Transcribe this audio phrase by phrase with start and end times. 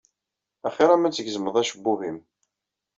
[0.67, 2.17] Axiṛ-am ad tgezmeḍ acebbub-im.